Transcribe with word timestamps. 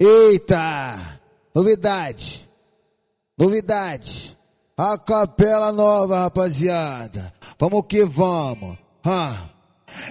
Eita! 0.00 1.20
Novidade! 1.52 2.48
Novidade! 3.36 4.36
A 4.76 4.96
capela 4.96 5.72
nova, 5.72 6.20
rapaziada! 6.22 7.32
Vamos 7.58 7.82
que 7.88 8.04
vamos! 8.04 8.78
Hum. 9.04 9.48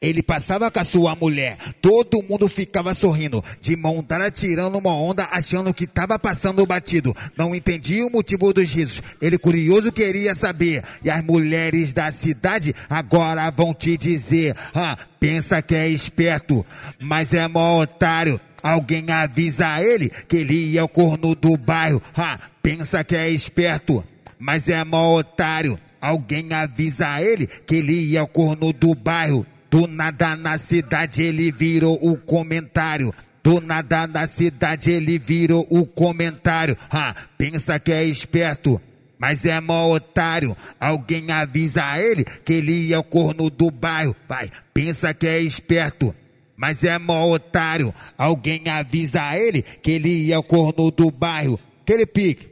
Ele 0.00 0.22
passava 0.22 0.70
com 0.70 0.80
a 0.80 0.84
sua 0.84 1.14
mulher, 1.14 1.56
todo 1.80 2.22
mundo 2.28 2.48
ficava 2.48 2.94
sorrindo, 2.94 3.44
de 3.60 3.76
mão 3.76 4.02
dada 4.02 4.30
tirando 4.30 4.76
uma 4.76 4.94
onda, 4.94 5.28
achando 5.30 5.72
que 5.72 5.86
tava 5.86 6.18
passando 6.18 6.66
batido. 6.66 7.14
Não 7.36 7.54
entendia 7.54 8.06
o 8.06 8.10
motivo 8.10 8.52
dos 8.52 8.68
risos, 8.72 9.02
ele 9.20 9.38
curioso 9.38 9.92
queria 9.92 10.34
saber. 10.34 10.82
E 11.04 11.10
as 11.10 11.22
mulheres 11.22 11.92
da 11.92 12.10
cidade 12.10 12.74
agora 12.88 13.50
vão 13.50 13.72
te 13.72 13.96
dizer: 13.96 14.56
ah, 14.74 14.96
pensa 15.20 15.62
que 15.62 15.74
é 15.74 15.88
esperto, 15.88 16.64
mas 16.98 17.32
é 17.32 17.46
mó 17.46 17.80
otário. 17.80 18.40
Alguém 18.62 19.10
avisa 19.10 19.82
ele 19.82 20.08
que 20.08 20.38
ele 20.38 20.76
é 20.76 20.82
o 20.82 20.88
corno 20.88 21.34
do 21.34 21.56
bairro. 21.56 22.02
Ah, 22.16 22.38
pensa 22.62 23.04
que 23.04 23.16
é 23.16 23.30
esperto, 23.30 24.04
mas 24.38 24.68
é 24.68 24.82
mó 24.84 25.16
otário. 25.16 25.78
Alguém 26.00 26.52
avisa 26.52 27.20
ele 27.20 27.46
que 27.46 27.76
ele 27.76 28.16
é 28.16 28.22
o 28.22 28.26
corno 28.26 28.72
do 28.72 28.94
bairro. 28.94 29.46
Do 29.70 29.86
nada 29.86 30.34
na 30.36 30.56
cidade 30.56 31.22
ele 31.22 31.52
virou 31.52 31.98
o 32.00 32.16
comentário. 32.16 33.12
Do 33.42 33.60
nada 33.60 34.06
na 34.06 34.26
cidade 34.26 34.90
ele 34.90 35.18
virou 35.18 35.66
o 35.70 35.86
comentário. 35.86 36.76
Ha, 36.90 37.14
pensa 37.36 37.78
que 37.78 37.92
é 37.92 38.04
esperto, 38.04 38.80
mas 39.18 39.44
é 39.44 39.60
mó 39.60 39.92
otário. 39.92 40.56
Alguém 40.80 41.30
avisa 41.30 41.98
ele 41.98 42.24
que 42.24 42.54
ele 42.54 42.92
é 42.92 42.98
o 42.98 43.02
corno 43.02 43.50
do 43.50 43.70
bairro. 43.70 44.16
Vai, 44.28 44.50
pensa 44.72 45.12
que 45.12 45.26
é 45.26 45.40
esperto, 45.40 46.14
mas 46.58 46.82
é 46.82 46.98
mó 46.98 47.30
otário. 47.30 47.94
Alguém 48.18 48.68
avisa 48.68 49.38
ele 49.38 49.62
que 49.62 49.92
ele 49.92 50.32
é 50.32 50.36
o 50.36 50.42
corno 50.42 50.90
do 50.90 51.08
bairro. 51.08 51.58
Aquele 51.82 52.04
pique. 52.04 52.48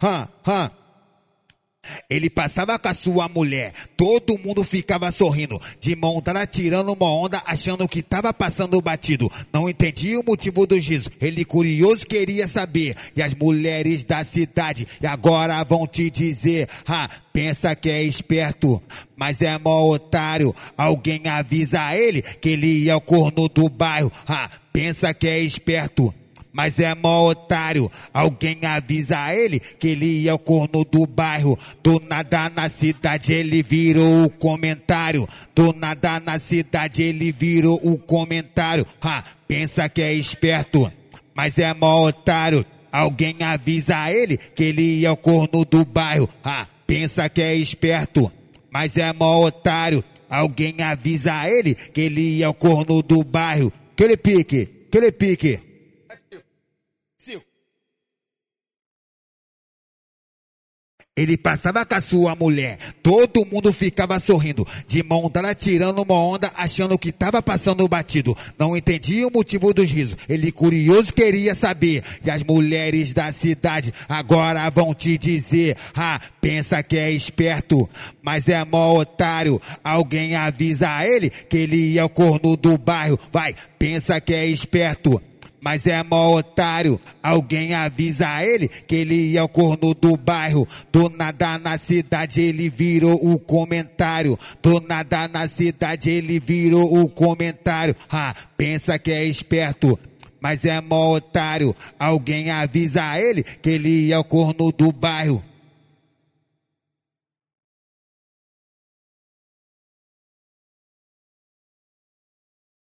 Ha, 0.00 0.28
ha. 0.46 0.70
Ele 2.08 2.30
passava 2.30 2.78
com 2.78 2.88
a 2.88 2.94
sua 2.94 3.28
mulher, 3.28 3.72
todo 3.96 4.38
mundo 4.38 4.62
ficava 4.62 5.10
sorrindo, 5.10 5.60
de 5.80 5.96
mão 5.96 6.20
dada 6.22 6.46
tirando 6.46 6.92
uma 6.92 7.10
onda, 7.10 7.42
achando 7.44 7.88
que 7.88 8.02
tava 8.02 8.32
passando 8.32 8.80
batido. 8.80 9.30
Não 9.52 9.68
entendia 9.68 10.20
o 10.20 10.24
motivo 10.24 10.64
do 10.64 10.76
riso, 10.76 11.10
ele 11.20 11.44
curioso 11.44 12.06
queria 12.06 12.46
saber. 12.46 12.94
E 13.16 13.22
as 13.22 13.34
mulheres 13.34 14.04
da 14.04 14.22
cidade 14.22 14.86
agora 15.02 15.64
vão 15.64 15.84
te 15.86 16.08
dizer: 16.08 16.68
ah, 16.86 17.08
pensa 17.32 17.74
que 17.74 17.90
é 17.90 18.02
esperto, 18.04 18.80
mas 19.16 19.40
é 19.40 19.58
mó 19.58 19.88
otário. 19.90 20.54
Alguém 20.76 21.26
avisa 21.26 21.96
ele 21.96 22.22
que 22.22 22.50
ele 22.50 22.88
é 22.88 22.94
o 22.94 23.00
corno 23.00 23.48
do 23.48 23.68
bairro. 23.68 24.12
Ah, 24.28 24.48
pensa 24.72 25.12
que 25.12 25.26
é 25.26 25.40
esperto 25.40 26.14
mas 26.52 26.78
é 26.78 26.94
mó 26.94 27.28
otário. 27.28 27.90
Alguém 28.12 28.58
avisa 28.64 29.34
ele 29.34 29.58
que 29.58 29.88
ele 29.88 30.28
é 30.28 30.34
o 30.34 30.38
corno 30.38 30.84
do 30.84 31.06
bairro. 31.06 31.58
Do 31.82 32.00
nada 32.00 32.50
na 32.50 32.68
cidade 32.68 33.32
ele 33.32 33.62
virou 33.62 34.24
o 34.24 34.30
comentário. 34.30 35.26
Do 35.54 35.72
nada 35.72 36.20
na 36.20 36.38
cidade 36.38 37.02
ele 37.02 37.32
virou 37.32 37.80
o 37.82 37.98
comentário. 37.98 38.86
Ha, 39.00 39.24
pensa 39.48 39.88
que 39.88 40.02
é 40.02 40.12
esperto, 40.12 40.92
mas 41.34 41.58
é 41.58 41.72
mó 41.72 42.06
otário. 42.06 42.64
Alguém 42.92 43.36
avisa 43.42 44.12
ele 44.12 44.36
que 44.36 44.64
ele 44.64 45.06
é 45.06 45.10
o 45.10 45.16
corno 45.16 45.64
do 45.64 45.84
bairro. 45.84 46.28
Ha, 46.44 46.66
pensa 46.86 47.28
que 47.28 47.40
é 47.40 47.54
esperto, 47.56 48.30
mas 48.70 48.98
é 48.98 49.10
mó 49.12 49.46
otário. 49.46 50.04
Alguém 50.28 50.74
avisa 50.82 51.48
ele 51.48 51.74
que 51.74 52.02
ele 52.02 52.42
é 52.42 52.48
o 52.48 52.54
corno 52.54 53.02
do 53.02 53.22
bairro. 53.24 53.72
Que 53.94 54.04
ele 54.04 54.16
pique, 54.16 54.66
que 54.90 54.98
ele 54.98 55.12
pique. 55.12 55.71
Ele 61.14 61.36
passava 61.36 61.84
com 61.84 61.94
a 61.94 62.00
sua 62.00 62.34
mulher, 62.34 62.78
todo 63.02 63.44
mundo 63.44 63.70
ficava 63.70 64.18
sorrindo, 64.18 64.66
de 64.86 65.02
mão 65.02 65.28
dada 65.30 65.54
tirando 65.54 66.00
uma 66.00 66.14
onda, 66.14 66.50
achando 66.56 66.98
que 66.98 67.12
tava 67.12 67.42
passando 67.42 67.86
batido. 67.86 68.34
Não 68.58 68.74
entendia 68.74 69.28
o 69.28 69.30
motivo 69.30 69.74
dos 69.74 69.90
risos, 69.90 70.16
ele 70.26 70.50
curioso 70.50 71.12
queria 71.12 71.54
saber. 71.54 72.02
E 72.24 72.30
as 72.30 72.42
mulheres 72.42 73.12
da 73.12 73.30
cidade 73.30 73.92
agora 74.08 74.70
vão 74.70 74.94
te 74.94 75.18
dizer: 75.18 75.76
ah, 75.94 76.18
pensa 76.40 76.82
que 76.82 76.96
é 76.96 77.10
esperto, 77.10 77.86
mas 78.22 78.48
é 78.48 78.64
mó 78.64 78.98
otário. 78.98 79.60
Alguém 79.84 80.34
avisa 80.34 81.06
ele 81.06 81.28
que 81.28 81.58
ele 81.58 81.98
é 81.98 82.02
o 82.02 82.08
corno 82.08 82.56
do 82.56 82.78
bairro, 82.78 83.18
vai, 83.30 83.54
pensa 83.78 84.18
que 84.18 84.32
é 84.32 84.46
esperto 84.46 85.20
mas 85.62 85.86
é 85.86 86.02
mó 86.02 86.36
otário. 86.36 87.00
Alguém 87.22 87.72
avisa 87.72 88.44
ele 88.44 88.66
que 88.66 88.96
ele 88.96 89.36
é 89.36 89.42
o 89.42 89.48
corno 89.48 89.94
do 89.94 90.16
bairro. 90.16 90.66
Do 90.92 91.08
nada 91.08 91.56
na 91.58 91.78
cidade 91.78 92.40
ele 92.40 92.68
virou 92.68 93.14
o 93.14 93.38
comentário. 93.38 94.36
Do 94.60 94.80
nada 94.80 95.28
na 95.28 95.46
cidade 95.46 96.10
ele 96.10 96.40
virou 96.40 97.00
o 97.00 97.08
comentário. 97.08 97.94
Ah, 98.10 98.34
pensa 98.56 98.98
que 98.98 99.12
é 99.12 99.24
esperto. 99.24 99.96
Mas 100.40 100.64
é 100.64 100.80
mó 100.80 101.14
otário. 101.14 101.74
Alguém 101.96 102.50
avisa 102.50 103.16
ele 103.16 103.44
que 103.44 103.70
ele 103.70 104.12
é 104.12 104.18
o 104.18 104.24
corno 104.24 104.72
do 104.72 104.90
bairro. 104.90 105.42